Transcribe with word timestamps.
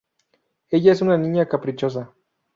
Ella 0.71 0.93
es 0.93 1.03
una 1.03 1.15
niña 1.15 1.45
caprichosa. 1.47 2.11